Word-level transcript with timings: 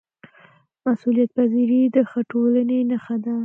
مسؤلیتپذیري 0.85 1.81
د 1.95 1.97
ښه 2.09 2.19
ټولنې 2.31 2.79
نښه 2.89 3.15
ده 3.25 3.35